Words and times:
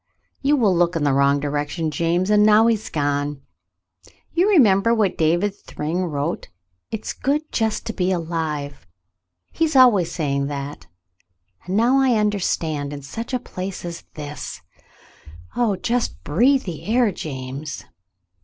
You 0.41 0.55
will 0.57 0.75
look 0.75 0.95
in 0.95 1.03
the 1.03 1.13
wrong 1.13 1.39
direction, 1.39 1.91
James, 1.91 2.31
and 2.31 2.43
now 2.43 2.65
he's 2.65 2.89
gone. 2.89 3.43
You 4.33 4.49
remember 4.49 4.95
what 4.95 5.15
David 5.15 5.53
Thryng 5.55 6.05
wrote? 6.05 6.47
*It's 6.89 7.13
good 7.13 7.51
just 7.51 7.85
to 7.85 7.93
be 7.93 8.11
alive.' 8.11 8.87
He's 9.51 9.75
always 9.75 10.11
say 10.11 10.33
ing 10.33 10.47
that, 10.47 10.87
and 11.67 11.77
now 11.77 11.99
I 12.01 12.15
understand— 12.15 12.91
in 12.93 13.03
such 13.03 13.31
a 13.31 13.37
place 13.39 13.85
as 13.85 14.05
this. 14.15 14.61
Oh, 15.55 15.75
just 15.75 16.23
breathe 16.23 16.63
the 16.63 16.85
air, 16.85 17.11
James!" 17.11 17.85